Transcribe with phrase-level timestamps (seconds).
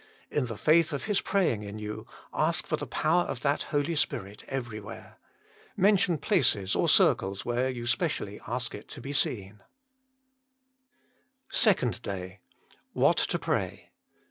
[0.31, 3.95] In the faith of His praying in you, ask for the power of that Holy
[3.95, 5.19] Spirit everywhere.
[5.77, 9.59] Mention places or circles whore you specially ask it to be seer.
[11.51, 11.51] SPECIAL
[11.89, 12.39] PETITIONS PRAY "WITHOUT CEASING SECOND DAY
[12.99, 13.91] WHAT TO PRAY.